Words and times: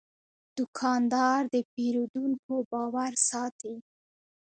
دوکاندار 0.57 1.41
د 1.53 1.55
پیرودونکو 1.73 2.53
باور 2.71 3.13
ساتي. 3.29 3.75